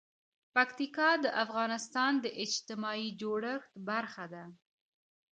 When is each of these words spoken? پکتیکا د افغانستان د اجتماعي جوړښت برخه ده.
پکتیکا 0.55 1.09
د 1.23 1.25
افغانستان 1.43 2.11
د 2.23 2.25
اجتماعي 2.43 3.07
جوړښت 3.21 3.71
برخه 3.89 4.25
ده. 4.33 4.43